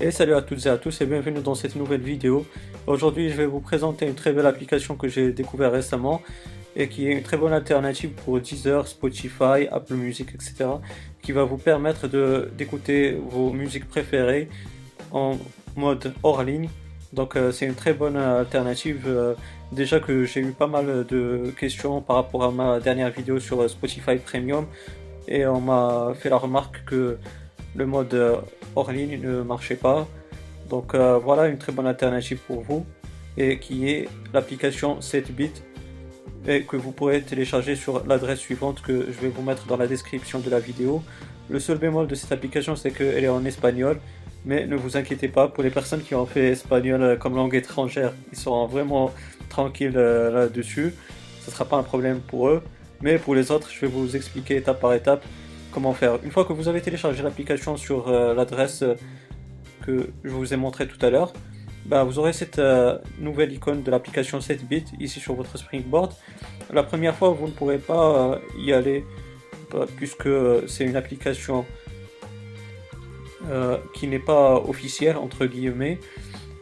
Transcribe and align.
Et 0.00 0.12
salut 0.12 0.34
à 0.34 0.42
toutes 0.42 0.64
et 0.64 0.68
à 0.68 0.78
tous 0.78 1.00
et 1.00 1.06
bienvenue 1.06 1.40
dans 1.40 1.56
cette 1.56 1.74
nouvelle 1.74 2.02
vidéo. 2.02 2.46
Aujourd'hui 2.86 3.30
je 3.30 3.36
vais 3.36 3.46
vous 3.46 3.58
présenter 3.58 4.06
une 4.06 4.14
très 4.14 4.32
belle 4.32 4.46
application 4.46 4.94
que 4.94 5.08
j'ai 5.08 5.32
découvert 5.32 5.72
récemment 5.72 6.22
et 6.76 6.88
qui 6.88 7.08
est 7.08 7.10
une 7.10 7.24
très 7.24 7.36
bonne 7.36 7.52
alternative 7.52 8.10
pour 8.10 8.38
Deezer, 8.38 8.86
Spotify, 8.86 9.66
Apple 9.72 9.94
Music, 9.94 10.28
etc. 10.32 10.66
qui 11.20 11.32
va 11.32 11.42
vous 11.42 11.56
permettre 11.56 12.06
d'écouter 12.56 13.20
vos 13.28 13.50
musiques 13.50 13.88
préférées 13.88 14.48
en 15.10 15.36
mode 15.74 16.14
hors 16.22 16.44
ligne. 16.44 16.68
Donc 17.12 17.34
euh, 17.34 17.50
c'est 17.50 17.66
une 17.66 17.74
très 17.74 17.92
bonne 17.92 18.16
alternative. 18.16 19.02
Euh, 19.08 19.34
déjà 19.72 19.98
que 19.98 20.24
j'ai 20.24 20.42
eu 20.42 20.52
pas 20.52 20.68
mal 20.68 21.06
de 21.08 21.52
questions 21.58 22.02
par 22.02 22.14
rapport 22.14 22.44
à 22.44 22.52
ma 22.52 22.78
dernière 22.78 23.10
vidéo 23.10 23.40
sur 23.40 23.68
Spotify 23.68 24.14
Premium 24.24 24.64
et 25.26 25.44
on 25.44 25.60
m'a 25.60 26.12
fait 26.14 26.30
la 26.30 26.36
remarque 26.36 26.84
que 26.84 27.18
le 27.74 27.86
mode 27.86 28.14
euh, 28.14 28.36
hors 28.76 28.90
ligne 28.92 29.20
ne 29.20 29.42
marchait 29.42 29.76
pas. 29.76 30.06
Donc 30.68 30.94
euh, 30.94 31.18
voilà 31.18 31.48
une 31.48 31.58
très 31.58 31.72
bonne 31.72 31.86
alternative 31.86 32.38
pour 32.46 32.60
vous 32.60 32.84
et 33.36 33.58
qui 33.58 33.88
est 33.88 34.08
l'application 34.34 34.98
7bit 35.00 35.62
et 36.46 36.62
que 36.62 36.76
vous 36.76 36.92
pourrez 36.92 37.22
télécharger 37.22 37.76
sur 37.76 38.04
l'adresse 38.06 38.38
suivante 38.38 38.82
que 38.82 39.06
je 39.10 39.20
vais 39.20 39.28
vous 39.28 39.42
mettre 39.42 39.66
dans 39.66 39.76
la 39.76 39.86
description 39.86 40.40
de 40.40 40.50
la 40.50 40.60
vidéo. 40.60 41.02
Le 41.48 41.58
seul 41.58 41.78
bémol 41.78 42.06
de 42.06 42.14
cette 42.14 42.32
application 42.32 42.76
c'est 42.76 42.90
qu'elle 42.90 43.24
est 43.24 43.28
en 43.28 43.44
espagnol 43.44 43.98
mais 44.44 44.66
ne 44.66 44.76
vous 44.76 44.96
inquiétez 44.96 45.28
pas 45.28 45.48
pour 45.48 45.62
les 45.62 45.70
personnes 45.70 46.02
qui 46.02 46.14
ont 46.14 46.26
fait 46.26 46.48
espagnol 46.48 47.02
euh, 47.02 47.16
comme 47.16 47.34
langue 47.34 47.54
étrangère 47.54 48.12
ils 48.32 48.38
seront 48.38 48.66
vraiment 48.66 49.12
tranquilles 49.48 49.94
là-dessus. 49.94 50.94
Ce 51.40 51.50
ne 51.50 51.54
sera 51.54 51.64
pas 51.64 51.76
un 51.76 51.82
problème 51.82 52.20
pour 52.20 52.48
eux 52.48 52.62
mais 53.00 53.18
pour 53.18 53.34
les 53.34 53.50
autres 53.50 53.70
je 53.70 53.80
vais 53.80 53.86
vous 53.86 54.16
expliquer 54.16 54.56
étape 54.56 54.80
par 54.80 54.92
étape 54.92 55.24
comment 55.78 55.94
faire. 55.94 56.18
Une 56.24 56.32
fois 56.32 56.44
que 56.44 56.52
vous 56.52 56.66
avez 56.66 56.80
téléchargé 56.80 57.22
l'application 57.22 57.76
sur 57.76 58.08
euh, 58.08 58.34
l'adresse 58.34 58.82
euh, 58.82 58.96
que 59.86 60.10
je 60.24 60.30
vous 60.30 60.52
ai 60.52 60.56
montré 60.56 60.88
tout 60.88 60.98
à 61.06 61.08
l'heure, 61.08 61.32
bah, 61.86 62.02
vous 62.02 62.18
aurez 62.18 62.32
cette 62.32 62.58
euh, 62.58 62.98
nouvelle 63.20 63.52
icône 63.52 63.84
de 63.84 63.90
l'application 63.92 64.40
7bit 64.40 64.86
ici 64.98 65.20
sur 65.20 65.34
votre 65.34 65.56
Springboard. 65.56 66.14
La 66.72 66.82
première 66.82 67.14
fois, 67.14 67.28
vous 67.28 67.46
ne 67.46 67.52
pourrez 67.52 67.78
pas 67.78 68.40
y 68.58 68.72
aller 68.72 69.04
puisque 69.96 70.28
c'est 70.66 70.84
une 70.84 70.96
application 70.96 71.64
qui 73.94 74.08
n'est 74.08 74.18
pas 74.18 74.56
officielle 74.56 75.16
entre 75.16 75.46
guillemets 75.46 75.98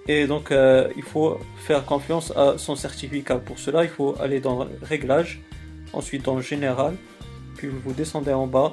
et 0.07 0.27
donc 0.27 0.53
il 0.97 1.03
faut 1.03 1.39
faire 1.57 1.85
confiance 1.85 2.33
à 2.37 2.59
son 2.59 2.77
certificat. 2.77 3.39
Pour 3.39 3.59
cela, 3.59 3.83
il 3.85 3.91
faut 3.91 4.15
aller 4.21 4.41
dans 4.41 4.67
Réglages, 4.83 5.41
ensuite 5.93 6.25
dans 6.25 6.41
Général, 6.41 6.95
puis 7.57 7.69
vous 7.69 7.93
descendez 7.93 8.33
en 8.33 8.47
bas 8.47 8.73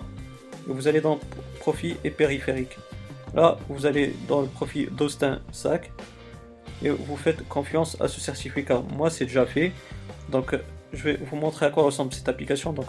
vous 0.68 0.88
allez 0.88 1.02
dans 1.02 1.20
profit 1.60 1.96
et 2.04 2.12
périphérique. 2.12 2.78
Là, 3.34 3.58
vous 3.70 3.86
allez 3.86 4.16
dans 4.28 4.42
le 4.42 4.48
profit 4.48 4.88
d'Austin 4.88 5.42
Sac 5.52 5.92
et 6.84 6.90
vous 6.90 7.18
faites 7.18 7.48
confiance 7.48 8.00
à 8.00 8.08
ce 8.08 8.20
certificat. 8.20 8.84
Moi, 8.96 9.10
c'est 9.10 9.26
déjà 9.26 9.46
fait. 9.46 9.72
Donc, 10.30 10.56
je 10.92 11.04
vais 11.04 11.18
vous 11.18 11.36
montrer 11.36 11.66
à 11.66 11.70
quoi 11.70 11.84
ressemble 11.84 12.14
cette 12.14 12.30
application. 12.30 12.74
Donc, 12.74 12.88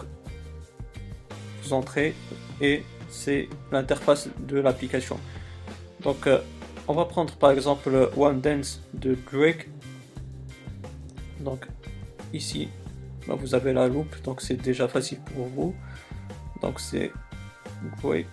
vous 1.63 1.73
entrez 1.73 2.13
et 2.61 2.83
c'est 3.09 3.49
l'interface 3.71 4.29
de 4.39 4.59
l'application. 4.59 5.19
Donc, 6.01 6.27
euh, 6.27 6.39
on 6.87 6.93
va 6.93 7.05
prendre 7.05 7.33
par 7.35 7.51
exemple 7.51 8.09
One 8.15 8.41
Dance 8.41 8.83
de 8.93 9.17
Drake. 9.31 9.67
Donc, 11.39 11.65
ici, 12.33 12.69
bah, 13.27 13.35
vous 13.37 13.55
avez 13.55 13.73
la 13.73 13.87
loupe, 13.87 14.21
donc 14.23 14.41
c'est 14.41 14.61
déjà 14.61 14.87
facile 14.87 15.19
pour 15.33 15.47
vous. 15.47 15.75
Donc, 16.61 16.79
c'est 16.79 17.11
Break 18.01 18.27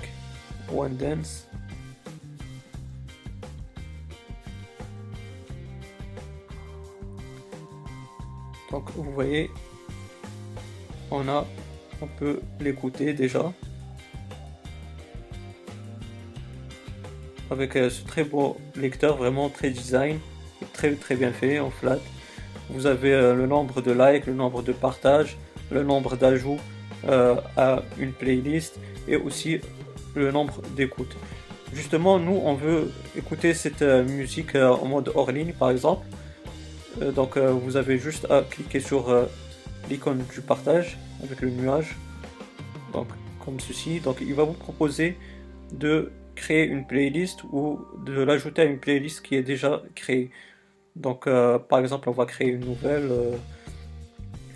One 0.73 0.97
Dance. 0.97 1.49
Donc 8.71 8.91
vous 8.97 9.13
voyez, 9.13 9.51
on 11.11 11.29
a, 11.29 11.47
on 12.01 12.07
peut 12.07 12.41
l'écouter 12.59 13.13
déjà. 13.13 13.53
Avec 17.51 17.77
euh, 17.77 17.91
ce 17.91 18.03
très 18.03 18.25
beau 18.25 18.57
lecteur, 18.77 19.19
vraiment 19.19 19.51
très 19.51 19.69
design, 19.69 20.19
très 20.73 20.95
très 20.95 21.17
bien 21.17 21.33
fait 21.33 21.61
en 21.61 21.71
flat. 21.71 21.99
Vous 22.71 22.87
avez 22.87 23.13
euh, 23.13 23.35
le 23.35 23.47
nombre 23.47 23.83
de 23.83 23.93
likes, 23.93 24.25
le 24.25 24.33
nombre 24.33 24.63
de 24.63 24.73
partages, 24.73 25.37
le 25.71 25.83
nombre 25.83 26.17
d'ajouts 26.17 26.61
à 27.09 27.83
une 27.99 28.13
playlist 28.13 28.79
et 29.09 29.17
aussi 29.17 29.61
le 30.15 30.31
nombre 30.31 30.61
d'écoutes. 30.77 31.17
Justement, 31.73 32.19
nous, 32.19 32.39
on 32.45 32.55
veut 32.55 32.93
écouter 33.17 33.55
cette 33.55 33.81
euh, 33.81 34.05
musique 34.05 34.55
euh, 34.55 34.69
en 34.69 34.85
mode 34.85 35.11
hors 35.15 35.33
ligne, 35.33 35.55
par 35.55 35.71
exemple. 35.71 36.07
donc, 37.15 37.39
vous 37.39 37.79
avez 37.79 37.97
juste 37.99 38.31
à 38.31 38.43
cliquer 38.43 38.79
sur 38.79 39.27
l'icône 39.89 40.23
du 40.31 40.43
partage 40.43 40.99
avec 41.23 41.41
le 41.41 41.49
nuage, 41.49 41.97
donc 42.93 43.09
comme 43.43 43.59
ceci. 43.61 44.01
Donc, 44.01 44.19
il 44.21 44.35
va 44.35 44.45
vous 44.45 44.53
proposer 44.53 45.17
de 45.73 46.13
créer 46.35 46.65
une 46.67 46.87
playlist 46.87 47.45
ou 47.51 47.81
de 48.05 48.21
l'ajouter 48.23 48.61
à 48.63 48.65
une 48.67 48.79
playlist 48.79 49.23
qui 49.23 49.37
est 49.37 49.43
déjà 49.43 49.81
créée. 49.95 50.31
Donc, 50.95 51.25
par 51.25 51.79
exemple, 51.79 52.11
on 52.11 52.13
va 52.13 52.27
créer 52.27 52.49
une 52.49 52.67
nouvelle. 52.67 53.11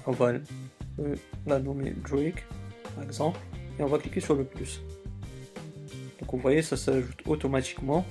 on 0.07 0.13
va 0.13 0.33
la 1.47 1.59
nommer 1.59 1.95
Drake, 2.09 2.45
par 2.95 3.05
exemple, 3.05 3.39
et 3.79 3.83
on 3.83 3.87
va 3.87 3.99
cliquer 3.99 4.21
sur 4.21 4.34
le 4.34 4.45
plus. 4.45 4.81
Donc 6.21 6.33
vous 6.33 6.39
voyez, 6.39 6.62
ça 6.62 6.77
s'ajoute 6.77 7.21
automatiquement. 7.27 8.05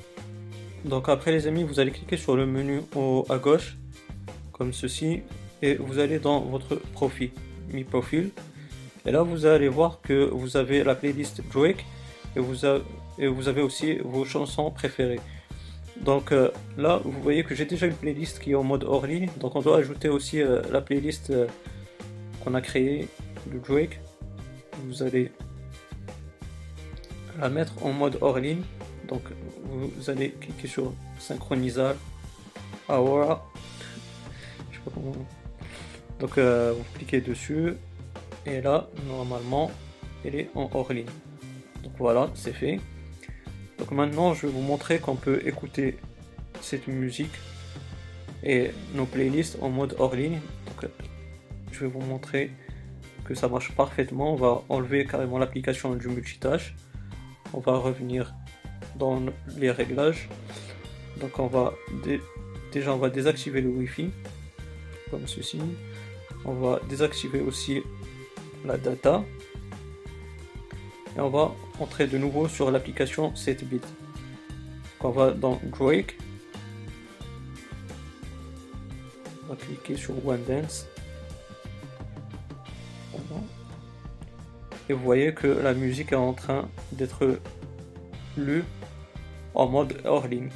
Donc 0.84 1.09
après 1.09 1.31
les 1.31 1.47
amis, 1.47 1.63
vous 1.63 1.79
allez 1.79 1.91
cliquer 1.91 2.18
sur 2.18 2.35
le 2.35 2.46
menu 2.46 2.81
au, 2.96 3.25
à 3.29 3.38
gauche, 3.38 3.78
comme 4.51 4.73
ceci, 4.73 5.22
et 5.62 5.75
vous 5.75 6.00
allez 6.00 6.19
dans 6.19 6.41
votre 6.41 6.75
profil, 6.75 7.31
Mi 7.72 7.84
Profil. 7.84 8.31
Et 9.06 9.12
là, 9.12 9.22
vous 9.22 9.46
allez 9.46 9.67
voir 9.67 10.02
que 10.02 10.29
vous 10.31 10.57
avez 10.57 10.84
la 10.84 10.96
playlist 10.96 11.41
Drake 11.52 11.85
et 12.35 12.40
vous, 12.40 12.66
avez, 12.66 12.84
et 13.17 13.28
vous 13.28 13.47
avez 13.47 13.62
aussi 13.62 13.97
vos 13.97 14.25
chansons 14.25 14.72
préférées. 14.72 15.19
Donc 16.02 16.31
euh, 16.31 16.50
là, 16.78 17.00
vous 17.03 17.22
voyez 17.22 17.44
que 17.44 17.56
j'ai 17.56 17.66
déjà 17.66 17.85
une 17.85 17.94
playlist 17.94 18.40
qui 18.40 18.52
est 18.52 18.56
en 18.56 18.63
mode 18.63 18.84
hors 18.84 19.06
ligne. 19.06 19.29
Donc 19.40 19.56
on 19.56 19.62
doit 19.62 19.78
ajouter 19.78 20.09
aussi 20.09 20.41
euh, 20.41 20.62
la 20.72 20.81
playlist 20.81 21.29
euh, 21.29 21.47
a 22.53 22.61
créée 22.61 23.07
de 23.47 23.59
Drake. 23.59 24.00
Vous 24.83 25.03
allez 25.03 25.31
la 27.39 27.50
mettre 27.50 27.83
en 27.83 27.91
mode 27.91 28.17
hors 28.22 28.39
ligne. 28.39 28.61
Donc 29.07 29.22
vous 29.66 30.09
allez 30.09 30.31
cliquer 30.31 30.67
sur 30.67 30.94
synchroniser 31.19 31.94
Aura. 32.88 33.51
Je 34.72 34.78
sais 34.78 34.84
pas 34.84 34.91
comment. 34.94 35.13
Donc 36.19 36.38
euh, 36.38 36.73
vous 36.78 36.84
cliquez 36.97 37.22
dessus 37.22 37.73
et 38.45 38.61
là 38.61 38.88
normalement 39.07 39.72
elle 40.23 40.35
est 40.35 40.50
en 40.55 40.69
hors 40.73 40.94
ligne. 40.94 41.05
Donc 41.84 41.94
voilà, 41.97 42.29
c'est 42.35 42.53
fait. 42.53 42.79
Donc 43.78 43.91
maintenant 43.91 44.34
je 44.34 44.47
vais 44.47 44.53
vous 44.53 44.61
montrer 44.61 45.00
qu'on 45.00 45.16
peut 45.16 45.41
écouter 45.45 45.97
cette 46.61 46.88
musique 46.88 47.34
et 48.44 48.72
nos 48.94 49.05
playlists 49.05 49.57
en 49.61 49.69
mode 49.69 49.95
hors 50.00 50.16
ligne. 50.16 50.39
Je 51.75 51.81
vais 51.81 51.91
vous 51.91 52.02
montrer 52.02 52.52
que 53.25 53.36
ça 53.36 53.50
marche 53.50 53.72
parfaitement. 53.74 54.34
On 54.34 54.36
va 54.36 54.63
enlever 54.69 55.06
carrément 55.06 55.38
l'application 55.38 55.94
du 55.96 56.08
multitâche. 56.08 56.75
On 57.53 57.59
va 57.59 57.78
revenir 57.78 58.34
dans 58.96 59.22
les 59.58 59.72
réglages. 59.72 60.30
Donc 61.19 61.40
on 61.40 61.47
va 61.47 61.74
déjà 62.72 62.94
on 62.94 62.97
va 62.97 63.09
désactiver 63.09 63.62
le 63.62 63.69
Wi-Fi 63.69 64.09
comme 65.12 65.28
ceci. 65.28 65.59
On 66.46 66.53
va 66.53 66.80
désactiver 66.90 67.41
aussi 67.41 67.81
la 68.66 68.78
data. 68.78 69.24
Et 71.18 71.19
on 71.19 71.30
va 71.30 71.53
entrer 71.80 72.08
de 72.08 72.18
nouveau 72.18 72.47
sur 72.47 72.72
l'application 72.72 73.32
7bit. 73.34 73.84
On 75.02 75.09
va 75.09 75.32
dans 75.32 75.59
Drake. 75.64 76.17
On 79.44 79.49
va 79.49 79.55
cliquer 79.55 79.96
sur 79.96 80.14
One 80.26 80.44
Dance. 80.47 80.88
Et 84.90 84.93
vous 84.93 85.03
voyez 85.03 85.34
que 85.34 85.47
la 85.47 85.73
musique 85.73 86.11
est 86.11 86.16
en 86.16 86.34
train 86.34 86.67
d'être 86.91 87.40
lue 88.37 88.64
en 89.53 89.67
mode 89.67 89.93
hors 90.05 90.28
ligne. 90.28 90.49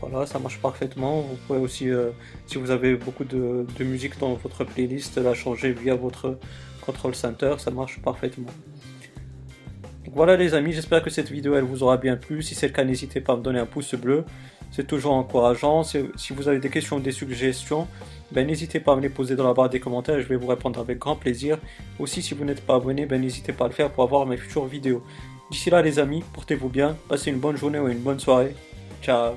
Voilà, 0.00 0.26
ça 0.26 0.38
marche 0.38 0.60
parfaitement. 0.60 1.20
Vous 1.20 1.36
pouvez 1.46 1.58
aussi, 1.58 1.88
euh, 1.90 2.10
si 2.46 2.58
vous 2.58 2.70
avez 2.70 2.94
beaucoup 2.94 3.24
de, 3.24 3.66
musique 3.80 4.18
dans 4.18 4.34
votre 4.34 4.64
playlist, 4.64 5.16
la 5.18 5.34
changer 5.34 5.72
via 5.72 5.94
votre 5.94 6.38
control 6.80 7.14
center, 7.14 7.54
ça 7.58 7.70
marche 7.70 8.00
parfaitement. 8.00 8.50
Voilà 10.14 10.36
les 10.36 10.54
amis, 10.54 10.72
j'espère 10.72 11.02
que 11.02 11.10
cette 11.10 11.30
vidéo 11.30 11.54
elle 11.56 11.64
vous 11.64 11.82
aura 11.82 11.96
bien 11.96 12.16
plu. 12.16 12.42
Si 12.42 12.54
c'est 12.54 12.68
le 12.68 12.72
cas, 12.72 12.84
n'hésitez 12.84 13.20
pas 13.20 13.32
à 13.32 13.36
me 13.36 13.42
donner 13.42 13.58
un 13.58 13.66
pouce 13.66 13.94
bleu. 13.94 14.24
C'est 14.70 14.86
toujours 14.86 15.12
encourageant. 15.14 15.82
Si 15.82 16.32
vous 16.32 16.48
avez 16.48 16.58
des 16.58 16.70
questions 16.70 16.96
ou 16.96 17.00
des 17.00 17.12
suggestions, 17.12 17.86
ben, 18.32 18.46
n'hésitez 18.46 18.80
pas 18.80 18.92
à 18.92 18.96
me 18.96 19.00
les 19.00 19.08
poser 19.08 19.36
dans 19.36 19.46
la 19.46 19.54
barre 19.54 19.68
des 19.68 19.80
commentaires, 19.80 20.20
je 20.20 20.26
vais 20.26 20.36
vous 20.36 20.46
répondre 20.46 20.80
avec 20.80 20.98
grand 20.98 21.16
plaisir. 21.16 21.58
Aussi, 21.98 22.22
si 22.22 22.34
vous 22.34 22.44
n'êtes 22.44 22.64
pas 22.64 22.76
abonné, 22.76 23.06
ben, 23.06 23.20
n'hésitez 23.20 23.52
pas 23.52 23.66
à 23.66 23.68
le 23.68 23.74
faire 23.74 23.90
pour 23.90 24.02
avoir 24.02 24.26
mes 24.26 24.36
futures 24.36 24.66
vidéos. 24.66 25.02
D'ici 25.50 25.70
là 25.70 25.82
les 25.82 25.98
amis, 25.98 26.24
portez-vous 26.32 26.68
bien, 26.68 26.96
passez 27.08 27.30
une 27.30 27.38
bonne 27.38 27.56
journée 27.56 27.78
ou 27.78 27.88
une 27.88 27.98
bonne 27.98 28.20
soirée. 28.20 28.54
Ciao 29.02 29.34